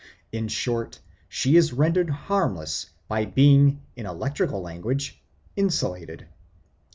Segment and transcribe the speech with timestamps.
[0.31, 0.99] In short,
[1.29, 5.21] she is rendered harmless by being, in electrical language,
[5.55, 6.25] insulated.